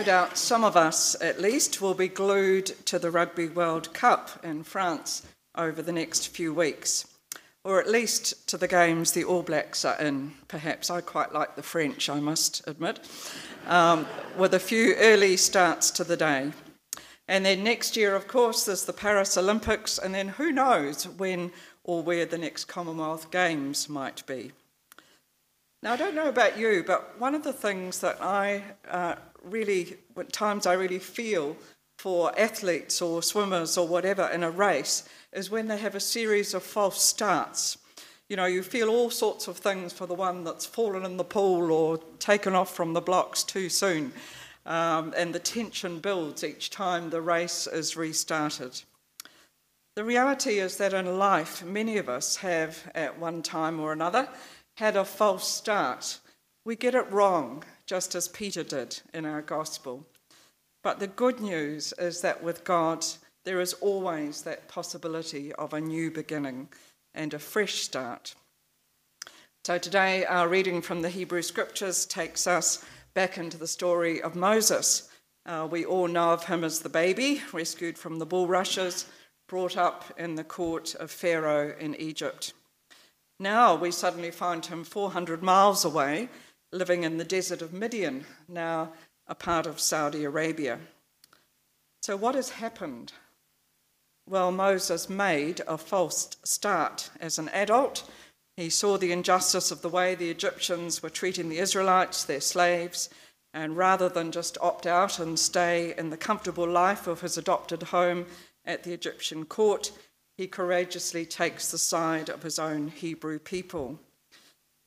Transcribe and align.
No 0.00 0.06
doubt 0.06 0.38
some 0.38 0.64
of 0.64 0.78
us, 0.78 1.14
at 1.20 1.42
least, 1.42 1.82
will 1.82 1.92
be 1.92 2.08
glued 2.08 2.68
to 2.86 2.98
the 2.98 3.10
Rugby 3.10 3.48
World 3.48 3.92
Cup 3.92 4.42
in 4.42 4.62
France 4.62 5.26
over 5.54 5.82
the 5.82 5.92
next 5.92 6.28
few 6.28 6.54
weeks, 6.54 7.06
or 7.64 7.78
at 7.78 7.86
least 7.86 8.48
to 8.48 8.56
the 8.56 8.66
games 8.66 9.12
the 9.12 9.24
All 9.24 9.42
Blacks 9.42 9.84
are 9.84 10.00
in. 10.00 10.32
Perhaps 10.48 10.88
I 10.88 11.02
quite 11.02 11.34
like 11.34 11.54
the 11.54 11.62
French, 11.62 12.08
I 12.08 12.18
must 12.18 12.66
admit, 12.66 13.00
um, 13.66 14.06
with 14.38 14.54
a 14.54 14.58
few 14.58 14.94
early 14.94 15.36
starts 15.36 15.90
to 15.90 16.04
the 16.04 16.16
day. 16.16 16.52
And 17.28 17.44
then 17.44 17.62
next 17.62 17.94
year, 17.94 18.14
of 18.14 18.26
course, 18.26 18.64
there's 18.64 18.86
the 18.86 18.94
Paris 18.94 19.36
Olympics, 19.36 19.98
and 19.98 20.14
then 20.14 20.28
who 20.28 20.50
knows 20.50 21.06
when 21.06 21.52
or 21.84 22.02
where 22.02 22.24
the 22.24 22.38
next 22.38 22.64
Commonwealth 22.64 23.30
Games 23.30 23.86
might 23.86 24.26
be. 24.26 24.52
Now, 25.82 25.92
I 25.92 25.96
don't 25.96 26.14
know 26.14 26.28
about 26.28 26.58
you, 26.58 26.84
but 26.86 27.18
one 27.18 27.34
of 27.34 27.42
the 27.42 27.52
things 27.52 28.00
that 28.00 28.16
I 28.22 28.62
uh, 28.88 29.16
really, 29.42 29.96
at 30.18 30.32
times 30.32 30.66
I 30.66 30.74
really 30.74 30.98
feel 30.98 31.56
for 31.98 32.38
athletes 32.38 33.02
or 33.02 33.22
swimmers 33.22 33.76
or 33.76 33.86
whatever 33.86 34.26
in 34.28 34.42
a 34.42 34.50
race 34.50 35.08
is 35.32 35.50
when 35.50 35.68
they 35.68 35.76
have 35.76 35.94
a 35.94 36.00
series 36.00 36.54
of 36.54 36.62
false 36.62 37.02
starts. 37.02 37.78
You 38.28 38.36
know, 38.36 38.46
you 38.46 38.62
feel 38.62 38.88
all 38.88 39.10
sorts 39.10 39.48
of 39.48 39.58
things 39.58 39.92
for 39.92 40.06
the 40.06 40.14
one 40.14 40.44
that's 40.44 40.64
fallen 40.64 41.04
in 41.04 41.16
the 41.16 41.24
pool 41.24 41.72
or 41.72 41.98
taken 42.18 42.54
off 42.54 42.74
from 42.74 42.92
the 42.92 43.00
blocks 43.00 43.42
too 43.42 43.68
soon. 43.68 44.12
Um, 44.66 45.12
and 45.16 45.34
the 45.34 45.40
tension 45.40 45.98
builds 45.98 46.44
each 46.44 46.70
time 46.70 47.10
the 47.10 47.20
race 47.20 47.66
is 47.66 47.96
restarted. 47.96 48.82
The 49.96 50.04
reality 50.04 50.60
is 50.60 50.76
that 50.76 50.94
in 50.94 51.18
life, 51.18 51.64
many 51.64 51.98
of 51.98 52.08
us 52.08 52.36
have, 52.36 52.90
at 52.94 53.18
one 53.18 53.42
time 53.42 53.80
or 53.80 53.92
another, 53.92 54.28
had 54.76 54.96
a 54.96 55.04
false 55.04 55.46
start. 55.46 56.20
We 56.64 56.76
get 56.76 56.94
it 56.94 57.10
wrong, 57.10 57.64
just 57.86 58.14
as 58.14 58.28
Peter 58.28 58.62
did 58.62 59.00
in 59.14 59.24
our 59.24 59.40
gospel. 59.40 60.06
But 60.82 61.00
the 61.00 61.06
good 61.06 61.40
news 61.40 61.94
is 61.98 62.20
that 62.20 62.42
with 62.42 62.64
God, 62.64 63.04
there 63.44 63.60
is 63.60 63.72
always 63.74 64.42
that 64.42 64.68
possibility 64.68 65.54
of 65.54 65.72
a 65.72 65.80
new 65.80 66.10
beginning 66.10 66.68
and 67.14 67.32
a 67.32 67.38
fresh 67.38 67.76
start. 67.76 68.34
So 69.64 69.78
today, 69.78 70.24
our 70.26 70.48
reading 70.48 70.82
from 70.82 71.00
the 71.00 71.08
Hebrew 71.08 71.42
Scriptures 71.42 72.04
takes 72.04 72.46
us 72.46 72.84
back 73.14 73.38
into 73.38 73.56
the 73.56 73.66
story 73.66 74.20
of 74.20 74.36
Moses. 74.36 75.08
Uh, 75.46 75.66
we 75.70 75.84
all 75.84 76.08
know 76.08 76.30
of 76.32 76.44
him 76.44 76.62
as 76.62 76.80
the 76.80 76.88
baby, 76.90 77.42
rescued 77.52 77.96
from 77.96 78.18
the 78.18 78.26
bulrushes, 78.26 79.06
brought 79.48 79.76
up 79.76 80.04
in 80.18 80.34
the 80.34 80.44
court 80.44 80.94
of 80.94 81.10
Pharaoh 81.10 81.74
in 81.78 81.94
Egypt. 81.96 82.52
Now 83.38 83.74
we 83.74 83.90
suddenly 83.90 84.30
find 84.30 84.64
him 84.64 84.84
400 84.84 85.42
miles 85.42 85.84
away 85.84 86.28
living 86.72 87.02
in 87.02 87.18
the 87.18 87.24
desert 87.24 87.62
of 87.62 87.72
Midian, 87.72 88.24
now 88.48 88.92
a 89.26 89.34
part 89.34 89.66
of 89.66 89.80
Saudi 89.80 90.24
Arabia. 90.24 90.78
So, 92.02 92.16
what 92.16 92.34
has 92.34 92.50
happened? 92.50 93.12
Well, 94.26 94.52
Moses 94.52 95.10
made 95.10 95.60
a 95.66 95.76
false 95.76 96.36
start 96.44 97.10
as 97.20 97.38
an 97.38 97.48
adult. 97.50 98.08
He 98.56 98.70
saw 98.70 98.96
the 98.96 99.12
injustice 99.12 99.70
of 99.70 99.82
the 99.82 99.88
way 99.88 100.14
the 100.14 100.30
Egyptians 100.30 101.02
were 101.02 101.10
treating 101.10 101.48
the 101.48 101.58
Israelites, 101.58 102.24
their 102.24 102.40
slaves, 102.40 103.08
and 103.52 103.76
rather 103.76 104.08
than 104.08 104.30
just 104.30 104.58
opt 104.60 104.86
out 104.86 105.18
and 105.18 105.38
stay 105.38 105.94
in 105.98 106.10
the 106.10 106.16
comfortable 106.16 106.68
life 106.68 107.06
of 107.06 107.20
his 107.20 107.36
adopted 107.36 107.84
home 107.84 108.26
at 108.64 108.84
the 108.84 108.92
Egyptian 108.92 109.44
court, 109.44 109.90
he 110.36 110.46
courageously 110.46 111.26
takes 111.26 111.70
the 111.70 111.78
side 111.78 112.28
of 112.28 112.42
his 112.42 112.58
own 112.58 112.88
Hebrew 112.88 113.38
people. 113.38 113.98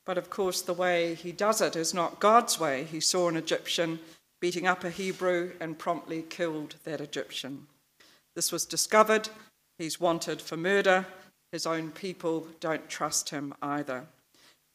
But 0.04 0.18
of 0.18 0.30
course, 0.30 0.60
the 0.60 0.74
way 0.74 1.14
he 1.14 1.32
does 1.32 1.60
it 1.60 1.76
is 1.76 1.94
not 1.94 2.20
God's 2.20 2.60
way. 2.60 2.84
He 2.84 3.00
saw 3.00 3.28
an 3.28 3.36
Egyptian 3.36 4.00
beating 4.40 4.66
up 4.66 4.84
a 4.84 4.90
Hebrew 4.90 5.52
and 5.60 5.78
promptly 5.78 6.22
killed 6.22 6.74
that 6.84 7.00
Egyptian. 7.00 7.66
This 8.34 8.52
was 8.52 8.66
discovered. 8.66 9.28
He's 9.78 10.00
wanted 10.00 10.42
for 10.42 10.56
murder. 10.56 11.06
His 11.52 11.66
own 11.66 11.90
people 11.90 12.48
don't 12.60 12.88
trust 12.88 13.30
him 13.30 13.54
either. 13.62 14.06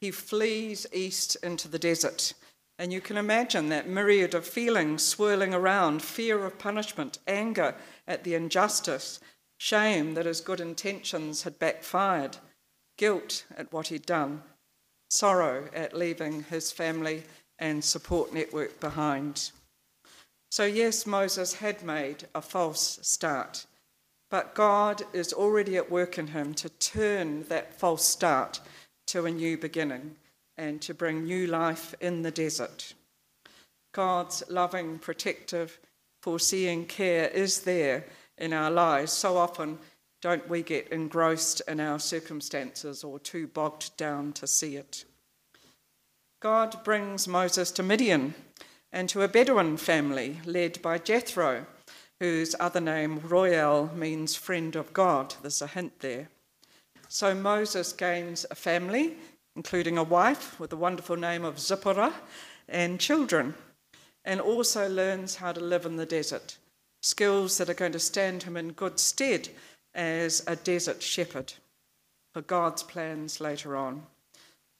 He 0.01 0.11
flees 0.11 0.87
east 0.93 1.35
into 1.43 1.67
the 1.67 1.79
desert. 1.79 2.33
And 2.79 2.93
you 2.93 3.01
can 3.01 3.17
imagine 3.17 3.67
that 3.69 3.89
myriad 3.89 4.33
of 4.33 4.47
feelings 4.47 5.03
swirling 5.03 5.53
around 5.53 6.01
fear 6.01 6.45
of 6.45 6.57
punishment, 6.57 7.19
anger 7.27 7.75
at 8.07 8.23
the 8.23 8.33
injustice, 8.33 9.19
shame 9.57 10.13
that 10.13 10.25
his 10.25 10.39
good 10.39 10.61
intentions 10.61 11.43
had 11.43 11.59
backfired, 11.59 12.37
guilt 12.97 13.43
at 13.57 13.73
what 13.73 13.87
he'd 13.87 14.05
done, 14.05 14.43
sorrow 15.09 15.67
at 15.73 15.97
leaving 15.97 16.43
his 16.43 16.71
family 16.71 17.23
and 17.57 17.83
support 17.83 18.33
network 18.33 18.79
behind. 18.79 19.51
So, 20.51 20.65
yes, 20.65 21.05
Moses 21.05 21.53
had 21.53 21.83
made 21.83 22.27
a 22.33 22.41
false 22.41 22.99
start, 23.01 23.65
but 24.31 24.55
God 24.55 25.03
is 25.13 25.33
already 25.33 25.77
at 25.77 25.91
work 25.91 26.17
in 26.17 26.27
him 26.27 26.53
to 26.55 26.69
turn 26.69 27.43
that 27.49 27.79
false 27.79 28.07
start 28.07 28.59
to 29.07 29.25
a 29.25 29.31
new 29.31 29.57
beginning 29.57 30.15
and 30.57 30.81
to 30.81 30.93
bring 30.93 31.23
new 31.23 31.47
life 31.47 31.93
in 31.99 32.21
the 32.21 32.31
desert. 32.31 32.93
God's 33.93 34.43
loving, 34.49 34.99
protective, 34.99 35.79
foreseeing 36.21 36.85
care 36.85 37.27
is 37.27 37.61
there 37.61 38.05
in 38.37 38.53
our 38.53 38.71
lives. 38.71 39.11
So 39.11 39.37
often, 39.37 39.79
don't 40.21 40.49
we 40.49 40.61
get 40.61 40.89
engrossed 40.89 41.61
in 41.67 41.79
our 41.79 41.99
circumstances 41.99 43.03
or 43.03 43.19
too 43.19 43.47
bogged 43.47 43.95
down 43.95 44.33
to 44.33 44.47
see 44.47 44.75
it? 44.75 45.05
God 46.41 46.83
brings 46.83 47.27
Moses 47.27 47.71
to 47.71 47.83
Midian 47.83 48.33
and 48.91 49.07
to 49.09 49.21
a 49.21 49.27
Bedouin 49.27 49.77
family 49.77 50.39
led 50.45 50.81
by 50.81 50.97
Jethro, 50.97 51.65
whose 52.19 52.55
other 52.59 52.81
name, 52.81 53.19
Reuel, 53.19 53.91
means 53.95 54.35
friend 54.35 54.75
of 54.75 54.93
God. 54.93 55.35
There's 55.41 55.61
a 55.61 55.67
hint 55.67 55.99
there. 55.99 56.29
So 57.07 57.33
Moses 57.33 57.93
gains 57.93 58.45
a 58.51 58.55
family, 58.55 59.15
including 59.55 59.97
a 59.97 60.03
wife 60.03 60.59
with 60.59 60.69
the 60.69 60.77
wonderful 60.77 61.15
name 61.15 61.45
of 61.45 61.59
Zipporah, 61.59 62.13
and 62.67 62.99
children, 62.99 63.53
and 64.25 64.39
also 64.39 64.87
learns 64.87 65.35
how 65.35 65.51
to 65.51 65.59
live 65.59 65.85
in 65.85 65.95
the 65.95 66.05
desert, 66.05 66.57
skills 67.01 67.57
that 67.57 67.69
are 67.69 67.73
going 67.73 67.93
to 67.93 67.99
stand 67.99 68.43
him 68.43 68.57
in 68.57 68.73
good 68.73 68.99
stead 68.99 69.49
as 69.93 70.43
a 70.47 70.55
desert 70.55 71.01
shepherd 71.01 71.53
for 72.33 72.41
God's 72.41 72.83
plans 72.83 73.41
later 73.41 73.75
on. 73.75 74.03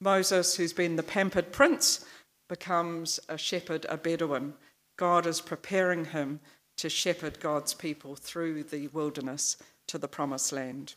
Moses, 0.00 0.56
who's 0.56 0.72
been 0.72 0.96
the 0.96 1.02
pampered 1.02 1.52
prince, 1.52 2.04
becomes 2.48 3.20
a 3.28 3.36
shepherd, 3.36 3.86
a 3.88 3.96
Bedouin. 3.96 4.54
God 4.96 5.26
is 5.26 5.40
preparing 5.40 6.06
him 6.06 6.40
to 6.78 6.88
shepherd 6.88 7.40
God's 7.40 7.74
people 7.74 8.16
through 8.16 8.64
the 8.64 8.88
wilderness 8.88 9.56
to 9.88 9.98
the 9.98 10.08
promised 10.08 10.52
land. 10.52 10.94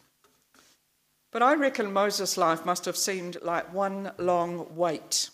But 1.32 1.42
I 1.42 1.56
reckon 1.56 1.92
Moses' 1.92 2.38
life 2.38 2.66
must 2.66 2.86
have 2.86 2.96
seemed 2.96 3.38
like 3.42 3.74
one 3.74 4.12
long 4.18 4.76
wait. 4.76 5.32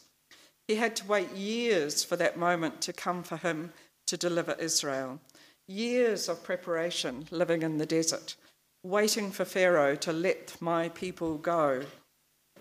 He 0.68 0.76
had 0.76 0.96
to 0.98 1.08
wait 1.08 1.32
years 1.32 2.04
for 2.04 2.16
that 2.16 2.38
moment 2.38 2.82
to 2.82 2.94
come 2.94 3.22
for 3.22 3.38
him 3.38 3.74
to 4.08 4.18
deliver 4.18 4.54
Israel. 4.54 5.20
Years 5.68 6.30
of 6.30 6.44
preparation 6.44 7.28
living 7.32 7.62
in 7.62 7.78
the 7.78 7.86
desert, 7.86 8.36
waiting 8.84 9.32
for 9.32 9.46
Pharaoh 9.46 9.96
to 9.96 10.14
let 10.14 10.56
my 10.62 10.90
people 10.90 11.38
go. 11.38 11.84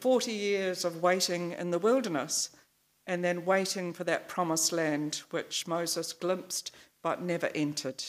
40 0.00 0.32
years 0.32 0.84
of 0.84 1.02
waiting 1.02 1.52
in 1.52 1.70
the 1.70 1.78
wilderness 1.78 2.50
and 3.06 3.24
then 3.24 3.44
waiting 3.44 3.92
for 3.92 4.04
that 4.04 4.28
promised 4.28 4.72
land 4.72 5.22
which 5.30 5.66
Moses 5.66 6.12
glimpsed 6.12 6.72
but 7.02 7.22
never 7.22 7.48
entered. 7.54 8.04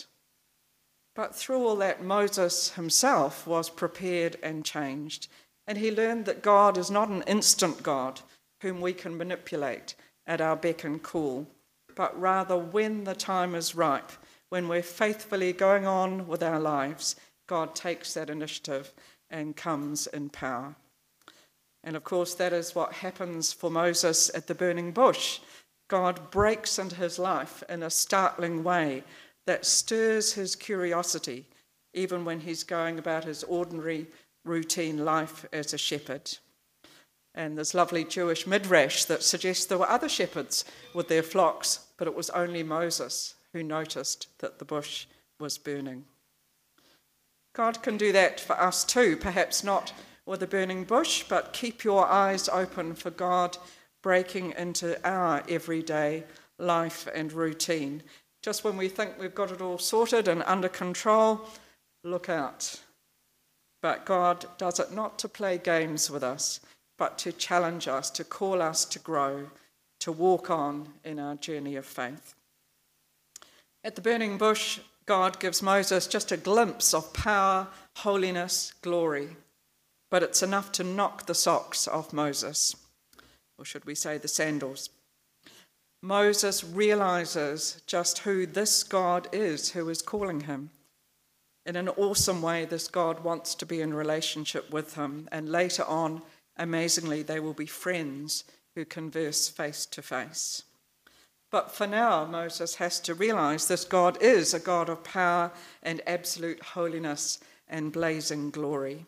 But 1.15 1.35
through 1.35 1.65
all 1.65 1.75
that, 1.77 2.03
Moses 2.03 2.71
himself 2.71 3.45
was 3.45 3.69
prepared 3.69 4.37
and 4.41 4.65
changed, 4.65 5.27
and 5.67 5.77
he 5.77 5.91
learned 5.91 6.25
that 6.25 6.41
God 6.41 6.77
is 6.77 6.89
not 6.89 7.09
an 7.09 7.23
instant 7.27 7.83
God 7.83 8.21
whom 8.61 8.81
we 8.81 8.93
can 8.93 9.17
manipulate 9.17 9.95
at 10.25 10.41
our 10.41 10.55
beck 10.55 10.83
and 10.83 11.01
call, 11.01 11.47
but 11.95 12.19
rather 12.19 12.57
when 12.57 13.03
the 13.03 13.15
time 13.15 13.55
is 13.55 13.75
ripe, 13.75 14.11
when 14.49 14.67
we're 14.67 14.81
faithfully 14.81 15.53
going 15.53 15.85
on 15.85 16.27
with 16.27 16.41
our 16.43 16.59
lives, 16.59 17.15
God 17.49 17.73
takes 17.73 18.13
that 18.13 18.29
initiative 18.29 18.93
and 19.31 19.55
comes 19.55 20.05
in 20.05 20.29
power. 20.29 20.75
And 21.83 21.95
of 21.95 22.03
course, 22.03 22.35
that 22.35 22.53
is 22.53 22.75
what 22.75 22.93
happens 22.93 23.51
for 23.51 23.71
Moses 23.71 24.29
at 24.35 24.45
the 24.45 24.53
burning 24.53 24.91
bush. 24.91 25.39
God 25.87 26.29
breaks 26.29 26.77
into 26.77 26.95
his 26.95 27.17
life 27.17 27.63
in 27.67 27.81
a 27.81 27.89
startling 27.89 28.63
way 28.63 29.03
that 29.47 29.65
stirs 29.65 30.33
his 30.33 30.55
curiosity, 30.55 31.47
even 31.95 32.23
when 32.23 32.41
he's 32.41 32.63
going 32.63 32.99
about 32.99 33.23
his 33.23 33.43
ordinary, 33.45 34.05
routine 34.45 35.03
life 35.03 35.43
as 35.51 35.73
a 35.73 35.77
shepherd. 35.79 36.37
And 37.33 37.57
there's 37.57 37.73
lovely 37.73 38.03
Jewish 38.03 38.45
midrash 38.45 39.05
that 39.05 39.23
suggests 39.23 39.65
there 39.65 39.79
were 39.79 39.89
other 39.89 40.09
shepherds 40.09 40.65
with 40.93 41.07
their 41.07 41.23
flocks, 41.23 41.87
but 41.97 42.07
it 42.07 42.15
was 42.15 42.29
only 42.29 42.61
Moses 42.61 43.33
who 43.53 43.63
noticed 43.63 44.27
that 44.37 44.59
the 44.59 44.65
bush 44.65 45.07
was 45.39 45.57
burning. 45.57 46.05
God 47.59 47.83
can 47.83 47.97
do 47.97 48.13
that 48.13 48.39
for 48.39 48.57
us 48.57 48.85
too, 48.85 49.17
perhaps 49.17 49.65
not 49.65 49.91
with 50.25 50.41
a 50.41 50.47
burning 50.47 50.85
bush, 50.85 51.25
but 51.27 51.51
keep 51.51 51.83
your 51.83 52.07
eyes 52.07 52.47
open 52.47 52.95
for 52.95 53.09
God 53.09 53.57
breaking 54.01 54.53
into 54.57 54.97
our 55.05 55.43
everyday 55.49 56.23
life 56.57 57.05
and 57.13 57.33
routine 57.33 58.01
Just 58.41 58.63
when 58.63 58.77
we 58.77 58.87
think 58.87 59.19
we've 59.19 59.35
got 59.35 59.51
it 59.51 59.59
all 59.59 59.77
sorted 59.77 60.29
and 60.29 60.41
under 60.43 60.69
control, 60.69 61.49
look 62.05 62.29
out. 62.29 62.79
But 63.81 64.05
God 64.05 64.45
does 64.57 64.79
it 64.79 64.93
not 64.93 65.19
to 65.19 65.27
play 65.27 65.57
games 65.57 66.09
with 66.09 66.23
us, 66.23 66.61
but 66.97 67.17
to 67.17 67.33
challenge 67.33 67.89
us, 67.89 68.09
to 68.11 68.23
call 68.23 68.61
us 68.61 68.85
to 68.85 68.99
grow, 68.99 69.49
to 69.99 70.13
walk 70.13 70.49
on 70.49 70.93
in 71.03 71.19
our 71.19 71.35
journey 71.35 71.75
of 71.75 71.85
faith. 71.85 72.35
At 73.83 73.95
the 73.95 74.01
burning 74.01 74.37
bush, 74.37 74.79
God 75.09 75.39
gives 75.39 75.63
Moses 75.63 76.05
just 76.05 76.31
a 76.31 76.37
glimpse 76.37 76.93
of 76.93 77.13
power, 77.13 77.67
holiness, 77.95 78.75
glory. 78.83 79.29
But 80.11 80.21
it's 80.21 80.43
enough 80.43 80.71
to 80.73 80.83
knock 80.83 81.25
the 81.25 81.33
socks 81.33 81.87
off 81.87 82.13
Moses, 82.13 82.75
or 83.57 83.65
should 83.65 83.85
we 83.85 83.95
say 83.95 84.19
the 84.19 84.27
sandals. 84.27 84.91
Moses 86.03 86.63
realizes 86.63 87.81
just 87.87 88.19
who 88.19 88.45
this 88.45 88.83
God 88.83 89.27
is 89.33 89.71
who 89.71 89.89
is 89.89 90.03
calling 90.03 90.41
him. 90.41 90.69
In 91.65 91.75
an 91.75 91.89
awesome 91.89 92.43
way, 92.43 92.65
this 92.65 92.87
God 92.87 93.23
wants 93.23 93.55
to 93.55 93.65
be 93.65 93.81
in 93.81 93.95
relationship 93.95 94.69
with 94.69 94.93
him, 94.93 95.27
and 95.31 95.49
later 95.51 95.85
on, 95.85 96.21
amazingly, 96.55 97.23
they 97.23 97.39
will 97.39 97.55
be 97.55 97.65
friends 97.65 98.43
who 98.75 98.85
converse 98.85 99.49
face 99.49 99.87
to 99.87 100.03
face. 100.03 100.61
But 101.51 101.71
for 101.71 101.87
now, 101.87 102.25
Moses 102.25 102.75
has 102.75 102.99
to 103.01 103.13
realize 103.13 103.67
this 103.67 103.83
God 103.83 104.21
is 104.21 104.53
a 104.53 104.59
God 104.59 104.89
of 104.89 105.03
power 105.03 105.51
and 105.81 106.01
absolute 106.05 106.61
holiness 106.61 107.39
and 107.67 107.91
blazing 107.91 108.51
glory. 108.51 109.05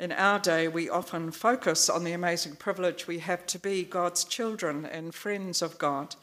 In 0.00 0.10
our 0.10 0.40
day, 0.40 0.66
we 0.66 0.90
often 0.90 1.30
focus 1.30 1.88
on 1.88 2.02
the 2.02 2.12
amazing 2.12 2.56
privilege 2.56 3.06
we 3.06 3.20
have 3.20 3.46
to 3.46 3.60
be 3.60 3.84
God's 3.84 4.24
children 4.24 4.84
and 4.84 5.14
friends 5.14 5.62
of 5.62 5.78
God. 5.78 6.16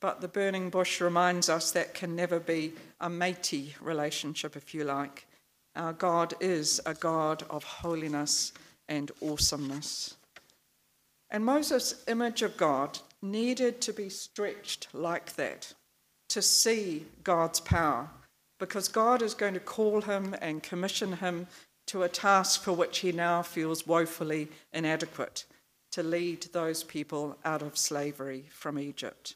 But 0.00 0.20
the 0.20 0.28
burning 0.28 0.70
bush 0.70 1.00
reminds 1.00 1.48
us 1.48 1.70
that 1.72 1.94
can 1.94 2.16
never 2.16 2.40
be 2.40 2.72
a 3.00 3.10
matey 3.10 3.74
relationship, 3.80 4.56
if 4.56 4.74
you 4.74 4.84
like. 4.84 5.26
Our 5.74 5.92
God 5.92 6.34
is 6.40 6.80
a 6.86 6.94
God 6.94 7.44
of 7.50 7.64
holiness 7.64 8.52
and 8.88 9.10
awesomeness. 9.22 10.16
And 11.30 11.44
Moses' 11.44 12.02
image 12.08 12.40
of 12.40 12.56
God 12.56 12.98
needed 13.30 13.80
to 13.82 13.92
be 13.92 14.08
stretched 14.08 14.88
like 14.92 15.36
that 15.36 15.74
to 16.28 16.42
see 16.42 17.06
God's 17.24 17.60
power, 17.60 18.08
because 18.58 18.88
God 18.88 19.22
is 19.22 19.34
going 19.34 19.54
to 19.54 19.60
call 19.60 20.00
him 20.00 20.34
and 20.40 20.62
commission 20.62 21.14
him 21.14 21.46
to 21.86 22.02
a 22.02 22.08
task 22.08 22.62
for 22.62 22.72
which 22.72 22.98
he 22.98 23.12
now 23.12 23.42
feels 23.42 23.86
woefully 23.86 24.48
inadequate 24.72 25.44
to 25.92 26.02
lead 26.02 26.42
those 26.52 26.82
people 26.82 27.38
out 27.44 27.62
of 27.62 27.78
slavery 27.78 28.44
from 28.50 28.78
Egypt. 28.78 29.34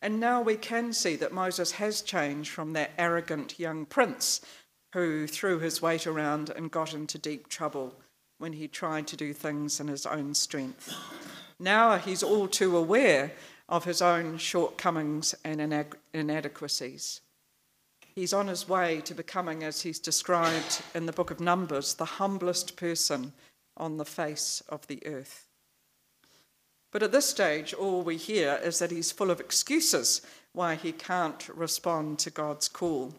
And 0.00 0.20
now 0.20 0.42
we 0.42 0.56
can 0.56 0.92
see 0.92 1.16
that 1.16 1.32
Moses 1.32 1.72
has 1.72 2.02
changed 2.02 2.50
from 2.50 2.74
that 2.74 2.92
arrogant 2.98 3.58
young 3.58 3.86
prince 3.86 4.40
who 4.92 5.26
threw 5.26 5.58
his 5.58 5.82
weight 5.82 6.06
around 6.06 6.50
and 6.50 6.70
got 6.70 6.94
into 6.94 7.18
deep 7.18 7.48
trouble 7.48 7.94
when 8.38 8.52
he 8.52 8.68
tried 8.68 9.06
to 9.08 9.16
do 9.16 9.32
things 9.32 9.80
in 9.80 9.88
his 9.88 10.06
own 10.06 10.34
strength. 10.34 10.94
Now 11.58 11.96
he's 11.96 12.22
all 12.22 12.48
too 12.48 12.76
aware 12.76 13.32
of 13.68 13.84
his 13.84 14.02
own 14.02 14.38
shortcomings 14.38 15.34
and 15.44 15.86
inadequacies. 16.12 17.20
He's 18.14 18.32
on 18.32 18.46
his 18.46 18.68
way 18.68 19.00
to 19.02 19.14
becoming, 19.14 19.62
as 19.62 19.82
he's 19.82 19.98
described 19.98 20.80
in 20.94 21.06
the 21.06 21.12
book 21.12 21.30
of 21.30 21.40
Numbers, 21.40 21.94
the 21.94 22.04
humblest 22.04 22.76
person 22.76 23.32
on 23.76 23.96
the 23.98 24.04
face 24.04 24.62
of 24.68 24.86
the 24.86 25.04
earth. 25.06 25.46
But 26.92 27.02
at 27.02 27.12
this 27.12 27.26
stage, 27.26 27.74
all 27.74 28.00
we 28.00 28.16
hear 28.16 28.58
is 28.62 28.78
that 28.78 28.90
he's 28.90 29.12
full 29.12 29.30
of 29.30 29.40
excuses 29.40 30.22
why 30.52 30.76
he 30.76 30.92
can't 30.92 31.46
respond 31.54 32.18
to 32.20 32.30
God's 32.30 32.68
call. 32.68 33.14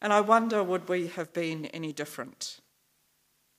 And 0.00 0.14
I 0.14 0.22
wonder, 0.22 0.62
would 0.62 0.88
we 0.88 1.08
have 1.08 1.32
been 1.34 1.66
any 1.66 1.92
different? 1.92 2.60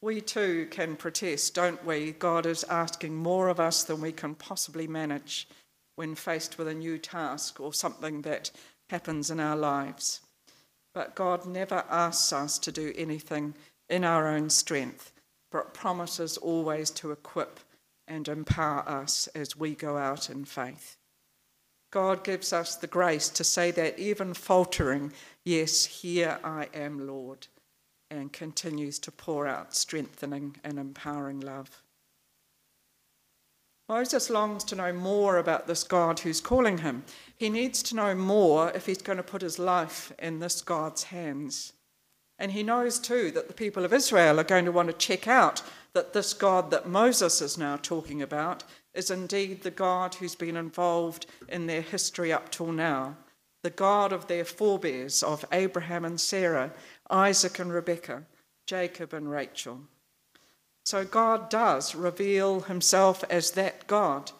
We 0.03 0.19
too 0.19 0.67
can 0.69 0.97
protest, 0.97 1.55
don't 1.55 1.85
we? 1.85 2.11
God 2.11 2.45
is 2.45 2.65
asking 2.65 3.15
more 3.15 3.47
of 3.47 3.57
us 3.57 3.85
than 3.85 4.01
we 4.01 4.11
can 4.11 4.35
possibly 4.35 4.85
manage 4.85 5.47
when 5.95 6.13
faced 6.13 6.57
with 6.57 6.67
a 6.67 6.73
new 6.73 6.97
task 6.97 7.61
or 7.61 7.73
something 7.73 8.21
that 8.23 8.51
happens 8.89 9.31
in 9.31 9.39
our 9.39 9.55
lives. 9.55 10.19
But 10.93 11.15
God 11.15 11.45
never 11.45 11.85
asks 11.89 12.33
us 12.33 12.59
to 12.59 12.69
do 12.69 12.91
anything 12.97 13.53
in 13.89 14.03
our 14.03 14.27
own 14.27 14.49
strength, 14.49 15.13
but 15.53 15.73
promises 15.73 16.35
always 16.35 16.89
to 16.89 17.13
equip 17.13 17.61
and 18.05 18.27
empower 18.27 18.83
us 18.85 19.27
as 19.27 19.55
we 19.55 19.73
go 19.73 19.95
out 19.95 20.29
in 20.29 20.43
faith. 20.43 20.97
God 21.93 22.25
gives 22.25 22.51
us 22.51 22.75
the 22.75 22.87
grace 22.87 23.29
to 23.29 23.45
say 23.45 23.71
that 23.71 23.97
even 23.97 24.33
faltering, 24.33 25.13
yes, 25.45 25.85
here 25.85 26.39
I 26.43 26.67
am, 26.73 27.07
Lord, 27.07 27.47
and 28.17 28.31
continues 28.31 28.99
to 28.99 29.11
pour 29.11 29.47
out 29.47 29.75
strengthening 29.75 30.55
and 30.63 30.79
empowering 30.79 31.39
love. 31.39 31.83
Moses 33.89 34.29
longs 34.29 34.63
to 34.65 34.75
know 34.75 34.93
more 34.93 35.37
about 35.37 35.67
this 35.67 35.83
God 35.83 36.19
who's 36.19 36.39
calling 36.39 36.79
him. 36.79 37.03
He 37.35 37.49
needs 37.49 37.83
to 37.83 37.95
know 37.95 38.15
more 38.15 38.71
if 38.71 38.85
he's 38.85 39.01
going 39.01 39.17
to 39.17 39.23
put 39.23 39.41
his 39.41 39.59
life 39.59 40.13
in 40.19 40.39
this 40.39 40.61
God's 40.61 41.03
hands. 41.03 41.73
And 42.39 42.53
he 42.53 42.63
knows 42.63 42.97
too 42.97 43.29
that 43.31 43.47
the 43.47 43.53
people 43.53 43.85
of 43.85 43.93
Israel 43.93 44.39
are 44.39 44.45
going 44.45 44.65
to 44.65 44.71
want 44.71 44.87
to 44.87 44.93
check 44.93 45.27
out 45.27 45.61
that 45.93 46.13
this 46.13 46.33
God 46.33 46.71
that 46.71 46.87
Moses 46.87 47.41
is 47.41 47.57
now 47.57 47.77
talking 47.77 48.21
about 48.21 48.63
is 48.93 49.11
indeed 49.11 49.61
the 49.61 49.71
God 49.71 50.15
who's 50.15 50.35
been 50.35 50.57
involved 50.57 51.25
in 51.49 51.67
their 51.67 51.81
history 51.81 52.31
up 52.31 52.49
till 52.51 52.71
now, 52.71 53.17
the 53.63 53.69
God 53.69 54.11
of 54.11 54.27
their 54.27 54.45
forebears, 54.45 55.23
of 55.23 55.45
Abraham 55.51 56.05
and 56.05 56.19
Sarah, 56.19 56.71
Isaac 57.09 57.59
and 57.59 57.71
Rebekah, 57.71 58.23
Jacob 58.65 59.13
and 59.13 59.29
Rachel. 59.29 59.81
So 60.85 61.05
God 61.05 61.49
does 61.49 61.95
reveal 61.95 62.61
himself 62.61 63.23
as 63.29 63.51
that 63.51 63.87
God, 63.87 64.31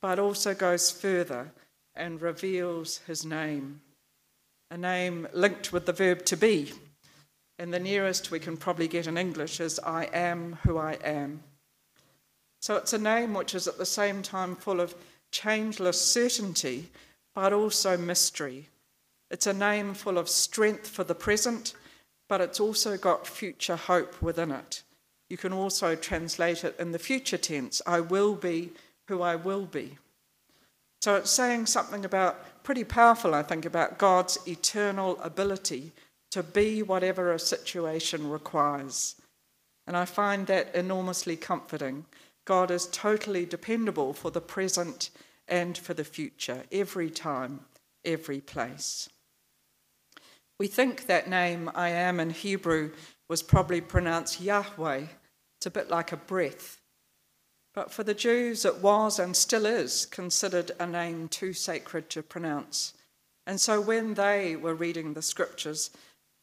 but 0.00 0.18
also 0.18 0.54
goes 0.54 0.90
further 0.90 1.52
and 1.94 2.22
reveals 2.22 2.98
his 3.06 3.24
name, 3.24 3.80
a 4.70 4.78
name 4.78 5.26
linked 5.32 5.72
with 5.72 5.86
the 5.86 5.92
verb 5.92 6.24
to 6.26 6.36
be. 6.36 6.72
And 7.58 7.74
the 7.74 7.80
nearest 7.80 8.30
we 8.30 8.38
can 8.38 8.56
probably 8.56 8.88
get 8.88 9.06
in 9.06 9.18
English 9.18 9.60
is 9.60 9.78
I 9.80 10.04
am 10.04 10.58
who 10.62 10.78
I 10.78 10.92
am. 11.04 11.42
So 12.60 12.76
it's 12.76 12.92
a 12.92 12.98
name 12.98 13.34
which 13.34 13.54
is 13.54 13.66
at 13.66 13.78
the 13.78 13.86
same 13.86 14.22
time 14.22 14.56
full 14.56 14.80
of 14.80 14.94
changeless 15.30 16.00
certainty, 16.00 16.88
but 17.34 17.52
also 17.52 17.96
mystery. 17.96 18.68
It's 19.30 19.46
a 19.46 19.52
name 19.52 19.94
full 19.94 20.18
of 20.18 20.28
strength 20.28 20.88
for 20.88 21.04
the 21.04 21.14
present, 21.14 21.74
but 22.30 22.40
it's 22.40 22.60
also 22.60 22.96
got 22.96 23.26
future 23.26 23.74
hope 23.74 24.22
within 24.22 24.52
it. 24.52 24.84
You 25.28 25.36
can 25.36 25.52
also 25.52 25.96
translate 25.96 26.62
it 26.62 26.76
in 26.78 26.92
the 26.92 26.98
future 27.00 27.36
tense 27.36 27.82
I 27.84 27.98
will 27.98 28.36
be 28.36 28.70
who 29.08 29.20
I 29.20 29.34
will 29.34 29.66
be. 29.66 29.98
So 31.02 31.16
it's 31.16 31.30
saying 31.32 31.66
something 31.66 32.04
about, 32.04 32.62
pretty 32.62 32.84
powerful, 32.84 33.34
I 33.34 33.42
think, 33.42 33.64
about 33.64 33.98
God's 33.98 34.38
eternal 34.46 35.18
ability 35.22 35.90
to 36.30 36.44
be 36.44 36.84
whatever 36.84 37.32
a 37.32 37.38
situation 37.40 38.30
requires. 38.30 39.16
And 39.88 39.96
I 39.96 40.04
find 40.04 40.46
that 40.46 40.72
enormously 40.72 41.34
comforting. 41.34 42.04
God 42.44 42.70
is 42.70 42.86
totally 42.86 43.44
dependable 43.44 44.12
for 44.12 44.30
the 44.30 44.40
present 44.40 45.10
and 45.48 45.76
for 45.76 45.94
the 45.94 46.04
future, 46.04 46.62
every 46.70 47.10
time, 47.10 47.64
every 48.04 48.40
place. 48.40 49.08
We 50.60 50.66
think 50.66 51.06
that 51.06 51.26
name, 51.26 51.70
I 51.74 51.88
am 51.88 52.20
in 52.20 52.28
Hebrew, 52.28 52.90
was 53.30 53.42
probably 53.42 53.80
pronounced 53.80 54.42
Yahweh, 54.42 55.04
it's 55.56 55.64
a 55.64 55.70
bit 55.70 55.88
like 55.88 56.12
a 56.12 56.18
breath. 56.18 56.82
But 57.72 57.90
for 57.90 58.04
the 58.04 58.12
Jews, 58.12 58.66
it 58.66 58.82
was 58.82 59.18
and 59.18 59.34
still 59.34 59.64
is 59.64 60.04
considered 60.04 60.72
a 60.78 60.86
name 60.86 61.28
too 61.28 61.54
sacred 61.54 62.10
to 62.10 62.22
pronounce. 62.22 62.92
And 63.46 63.58
so 63.58 63.80
when 63.80 64.12
they 64.12 64.54
were 64.54 64.74
reading 64.74 65.14
the 65.14 65.22
scriptures, 65.22 65.88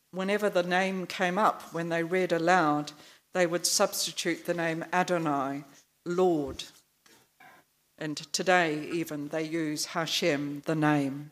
whenever 0.09 0.49
the 0.49 0.63
name 0.63 1.05
came 1.05 1.37
up, 1.37 1.71
when 1.71 1.89
they 1.89 2.01
read 2.01 2.31
aloud, 2.31 2.93
they 3.35 3.45
would 3.45 3.67
substitute 3.67 4.47
the 4.47 4.55
name 4.55 4.83
Adonai, 4.91 5.63
Lord. 6.07 6.63
And 7.99 8.17
today, 8.33 8.89
even, 8.91 9.27
they 9.27 9.43
use 9.43 9.85
Hashem, 9.85 10.63
the 10.65 10.73
name. 10.73 11.29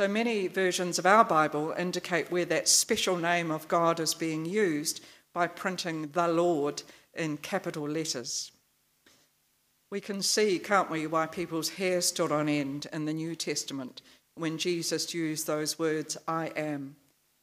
So 0.00 0.08
many 0.08 0.46
versions 0.46 0.98
of 0.98 1.04
our 1.04 1.24
Bible 1.24 1.74
indicate 1.76 2.30
where 2.30 2.46
that 2.46 2.68
special 2.68 3.18
name 3.18 3.50
of 3.50 3.68
God 3.68 4.00
is 4.00 4.14
being 4.14 4.46
used 4.46 5.04
by 5.34 5.46
printing 5.46 6.08
the 6.12 6.26
Lord 6.26 6.82
in 7.12 7.36
capital 7.36 7.86
letters. 7.86 8.50
We 9.90 10.00
can 10.00 10.22
see, 10.22 10.58
can't 10.58 10.88
we, 10.88 11.06
why 11.06 11.26
people's 11.26 11.68
hair 11.68 12.00
stood 12.00 12.32
on 12.32 12.48
end 12.48 12.86
in 12.94 13.04
the 13.04 13.12
New 13.12 13.34
Testament 13.34 14.00
when 14.36 14.56
Jesus 14.56 15.12
used 15.12 15.46
those 15.46 15.78
words, 15.78 16.16
I 16.26 16.46
am. 16.56 16.96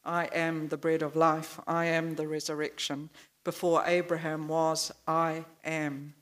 I 0.04 0.24
am 0.24 0.66
the 0.66 0.76
bread 0.76 1.02
of 1.02 1.14
life. 1.14 1.60
I 1.64 1.84
am 1.84 2.16
the 2.16 2.26
resurrection. 2.26 3.08
Before 3.44 3.84
Abraham 3.86 4.48
was, 4.48 4.90
I 5.06 5.44
am. 5.64 6.12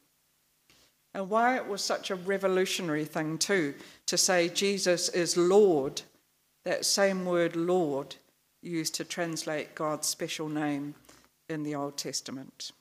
and 1.14 1.30
why 1.30 1.56
it 1.56 1.66
was 1.66 1.80
such 1.80 2.10
a 2.10 2.14
revolutionary 2.14 3.06
thing, 3.06 3.38
too, 3.38 3.72
to 4.04 4.18
say 4.18 4.50
Jesus 4.50 5.08
is 5.08 5.38
Lord, 5.38 6.02
that 6.66 6.84
same 6.84 7.24
word 7.24 7.54
Lord 7.54 8.16
used 8.60 8.96
to 8.96 9.04
translate 9.04 9.76
God's 9.76 10.08
special 10.08 10.48
name 10.48 10.96
in 11.48 11.62
the 11.62 11.76
Old 11.76 11.96
Testament. 11.96 12.72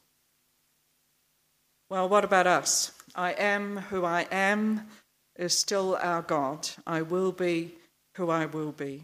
Well, 1.87 2.09
what 2.09 2.25
about 2.25 2.47
us? 2.47 2.93
I 3.13 3.33
am 3.33 3.77
who 3.77 4.03
I 4.03 4.25
am 4.31 4.87
is 5.35 5.55
still 5.55 5.99
our 6.01 6.23
God. 6.23 6.67
I 6.87 7.03
will 7.03 7.31
be 7.31 7.75
who 8.15 8.31
I 8.31 8.47
will 8.47 8.71
be. 8.71 9.03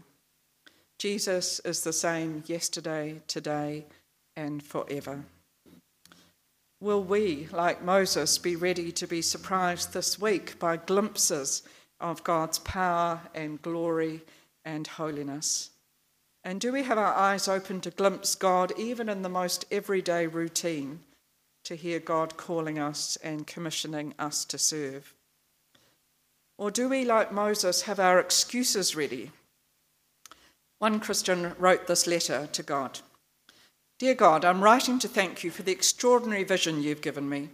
Jesus 0.98 1.60
is 1.60 1.84
the 1.84 1.92
same 1.92 2.42
yesterday, 2.46 3.20
today, 3.28 3.86
and 4.36 4.64
forever. 4.64 5.22
Will 6.80 7.04
we, 7.04 7.46
like 7.52 7.84
Moses, 7.84 8.36
be 8.36 8.56
ready 8.56 8.90
to 8.90 9.06
be 9.06 9.22
surprised 9.22 9.92
this 9.92 10.18
week 10.18 10.58
by 10.58 10.76
glimpses 10.76 11.62
of 12.00 12.24
God's 12.24 12.58
power 12.58 13.20
and 13.32 13.62
glory 13.62 14.22
and 14.64 14.86
holiness? 14.86 15.70
And 16.44 16.60
do 16.60 16.72
we 16.72 16.82
have 16.82 16.98
our 16.98 17.14
eyes 17.14 17.46
open 17.48 17.80
to 17.82 17.90
glimpse 17.90 18.34
God 18.34 18.72
even 18.76 19.08
in 19.08 19.22
the 19.22 19.28
most 19.28 19.64
everyday 19.70 20.26
routine, 20.26 21.00
to 21.64 21.76
hear 21.76 22.00
God 22.00 22.36
calling 22.36 22.78
us 22.78 23.16
and 23.22 23.46
commissioning 23.46 24.14
us 24.18 24.44
to 24.46 24.58
serve? 24.58 25.14
Or 26.58 26.70
do 26.70 26.88
we, 26.88 27.04
like 27.04 27.32
Moses, 27.32 27.82
have 27.82 28.00
our 28.00 28.18
excuses 28.18 28.96
ready? 28.96 29.30
One 30.78 30.98
Christian 30.98 31.54
wrote 31.58 31.86
this 31.86 32.06
letter 32.06 32.48
to 32.52 32.62
God 32.62 33.00
Dear 33.98 34.14
God, 34.14 34.44
I'm 34.44 34.64
writing 34.64 34.98
to 34.98 35.06
thank 35.06 35.44
you 35.44 35.52
for 35.52 35.62
the 35.62 35.70
extraordinary 35.70 36.42
vision 36.42 36.82
you've 36.82 37.02
given 37.02 37.28
me. 37.28 37.50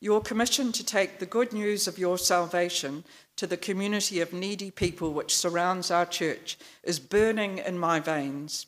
Your 0.00 0.20
commission 0.20 0.70
to 0.72 0.84
take 0.84 1.18
the 1.18 1.26
good 1.26 1.52
news 1.52 1.88
of 1.88 1.98
your 1.98 2.18
salvation 2.18 3.02
to 3.34 3.48
the 3.48 3.56
community 3.56 4.20
of 4.20 4.32
needy 4.32 4.70
people 4.70 5.12
which 5.12 5.36
surrounds 5.36 5.90
our 5.90 6.06
church 6.06 6.56
is 6.84 7.00
burning 7.00 7.58
in 7.58 7.78
my 7.80 7.98
veins. 7.98 8.66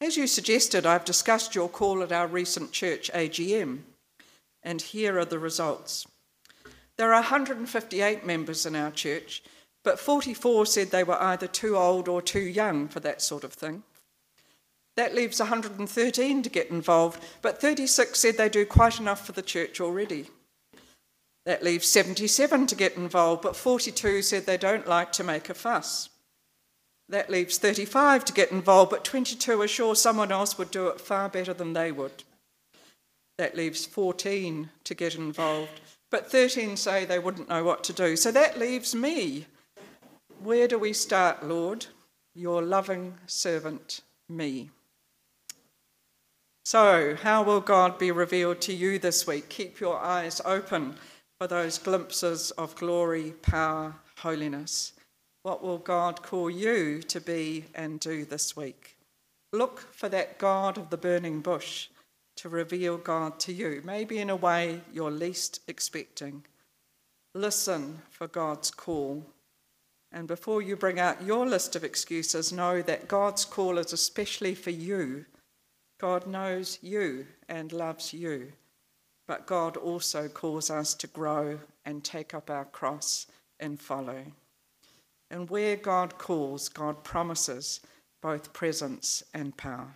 As 0.00 0.16
you 0.16 0.28
suggested, 0.28 0.86
I've 0.86 1.04
discussed 1.04 1.56
your 1.56 1.68
call 1.68 2.02
at 2.04 2.12
our 2.12 2.28
recent 2.28 2.70
church 2.70 3.10
AGM, 3.12 3.80
and 4.62 4.80
here 4.80 5.18
are 5.18 5.24
the 5.24 5.40
results. 5.40 6.06
There 6.98 7.12
are 7.12 7.22
158 7.22 8.24
members 8.24 8.64
in 8.64 8.76
our 8.76 8.92
church, 8.92 9.42
but 9.82 9.98
44 9.98 10.66
said 10.66 10.90
they 10.90 11.02
were 11.02 11.20
either 11.20 11.48
too 11.48 11.76
old 11.76 12.06
or 12.06 12.22
too 12.22 12.40
young 12.40 12.86
for 12.86 13.00
that 13.00 13.22
sort 13.22 13.42
of 13.42 13.52
thing. 13.52 13.82
That 14.96 15.16
leaves 15.16 15.40
113 15.40 16.42
to 16.42 16.48
get 16.48 16.70
involved, 16.70 17.20
but 17.42 17.60
36 17.60 18.16
said 18.16 18.36
they 18.36 18.48
do 18.48 18.64
quite 18.64 19.00
enough 19.00 19.26
for 19.26 19.32
the 19.32 19.42
church 19.42 19.80
already. 19.80 20.28
That 21.46 21.62
leaves 21.62 21.86
77 21.86 22.66
to 22.68 22.74
get 22.74 22.96
involved, 22.96 23.42
but 23.42 23.56
42 23.56 24.22
said 24.22 24.46
they 24.46 24.56
don't 24.56 24.86
like 24.86 25.12
to 25.12 25.24
make 25.24 25.50
a 25.50 25.54
fuss. 25.54 26.08
That 27.08 27.28
leaves 27.28 27.58
35 27.58 28.24
to 28.26 28.32
get 28.32 28.50
involved, 28.50 28.90
but 28.90 29.04
22 29.04 29.60
are 29.60 29.68
sure 29.68 29.94
someone 29.94 30.32
else 30.32 30.56
would 30.56 30.70
do 30.70 30.88
it 30.88 31.00
far 31.00 31.28
better 31.28 31.52
than 31.52 31.74
they 31.74 31.92
would. 31.92 32.24
That 33.36 33.56
leaves 33.56 33.84
14 33.84 34.70
to 34.84 34.94
get 34.94 35.16
involved, 35.16 35.80
but 36.10 36.30
13 36.30 36.76
say 36.76 37.04
they 37.04 37.18
wouldn't 37.18 37.48
know 37.48 37.62
what 37.62 37.84
to 37.84 37.92
do. 37.92 38.16
So 38.16 38.30
that 38.32 38.58
leaves 38.58 38.94
me. 38.94 39.46
Where 40.42 40.66
do 40.66 40.78
we 40.78 40.92
start, 40.92 41.44
Lord? 41.44 41.86
Your 42.34 42.62
loving 42.62 43.14
servant, 43.26 44.00
me. 44.28 44.70
So, 46.64 47.16
how 47.22 47.42
will 47.42 47.60
God 47.60 47.98
be 47.98 48.10
revealed 48.10 48.62
to 48.62 48.72
you 48.72 48.98
this 48.98 49.26
week? 49.26 49.50
Keep 49.50 49.80
your 49.80 49.98
eyes 49.98 50.40
open 50.46 50.96
for 51.38 51.46
those 51.46 51.78
glimpses 51.78 52.50
of 52.52 52.76
glory, 52.76 53.32
power, 53.42 53.94
holiness. 54.18 54.92
What 55.42 55.62
will 55.62 55.78
God 55.78 56.22
call 56.22 56.48
you 56.48 57.02
to 57.02 57.20
be 57.20 57.64
and 57.74 58.00
do 58.00 58.24
this 58.24 58.56
week? 58.56 58.96
Look 59.52 59.80
for 59.92 60.08
that 60.08 60.38
God 60.38 60.78
of 60.78 60.90
the 60.90 60.96
burning 60.96 61.40
bush 61.40 61.88
to 62.36 62.48
reveal 62.48 62.96
God 62.96 63.38
to 63.40 63.52
you, 63.52 63.82
maybe 63.84 64.18
in 64.18 64.30
a 64.30 64.36
way 64.36 64.80
you're 64.92 65.10
least 65.10 65.60
expecting. 65.68 66.44
Listen 67.34 68.02
for 68.10 68.26
God's 68.26 68.70
call. 68.70 69.24
And 70.12 70.28
before 70.28 70.62
you 70.62 70.76
bring 70.76 71.00
out 71.00 71.24
your 71.24 71.46
list 71.46 71.74
of 71.76 71.84
excuses, 71.84 72.52
know 72.52 72.82
that 72.82 73.08
God's 73.08 73.44
call 73.44 73.78
is 73.78 73.92
especially 73.92 74.54
for 74.54 74.70
you. 74.70 75.24
God 76.00 76.26
knows 76.26 76.78
you 76.82 77.26
and 77.48 77.72
loves 77.72 78.12
you, 78.12 78.52
but 79.26 79.46
God 79.46 79.76
also 79.76 80.28
calls 80.28 80.70
us 80.70 80.94
to 80.94 81.06
grow 81.06 81.60
and 81.84 82.04
take 82.04 82.34
up 82.34 82.50
our 82.50 82.64
cross 82.64 83.26
and 83.58 83.80
follow. 83.80 84.24
And 85.30 85.48
where 85.48 85.76
God 85.76 86.18
calls, 86.18 86.68
God 86.68 87.02
promises 87.02 87.80
both 88.20 88.52
presence 88.52 89.22
and 89.32 89.56
power. 89.56 89.94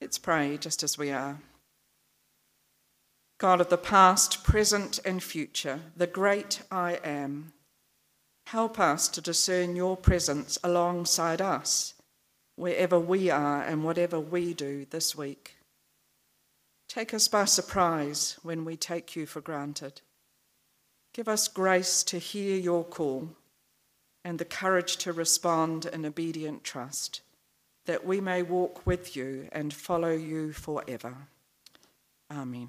Let's 0.00 0.18
pray 0.18 0.56
just 0.56 0.82
as 0.82 0.98
we 0.98 1.10
are. 1.10 1.38
God 3.38 3.60
of 3.60 3.70
the 3.70 3.78
past, 3.78 4.44
present, 4.44 5.00
and 5.04 5.22
future, 5.22 5.80
the 5.96 6.06
great 6.06 6.62
I 6.70 7.00
am, 7.04 7.52
help 8.46 8.78
us 8.78 9.08
to 9.08 9.20
discern 9.20 9.74
your 9.74 9.96
presence 9.96 10.58
alongside 10.62 11.40
us, 11.40 11.94
wherever 12.56 13.00
we 13.00 13.30
are 13.30 13.62
and 13.62 13.84
whatever 13.84 14.20
we 14.20 14.54
do 14.54 14.86
this 14.90 15.16
week. 15.16 15.56
Take 16.92 17.14
us 17.14 17.26
by 17.26 17.46
surprise 17.46 18.36
when 18.42 18.66
we 18.66 18.76
take 18.76 19.16
you 19.16 19.24
for 19.24 19.40
granted. 19.40 20.02
Give 21.14 21.26
us 21.26 21.48
grace 21.48 22.02
to 22.02 22.18
hear 22.18 22.54
your 22.58 22.84
call 22.84 23.30
and 24.22 24.38
the 24.38 24.44
courage 24.44 24.98
to 24.98 25.14
respond 25.14 25.86
in 25.86 26.04
obedient 26.04 26.64
trust 26.64 27.22
that 27.86 28.04
we 28.04 28.20
may 28.20 28.42
walk 28.42 28.84
with 28.84 29.16
you 29.16 29.48
and 29.52 29.72
follow 29.72 30.12
you 30.12 30.52
forever. 30.52 31.16
Amen. 32.30 32.68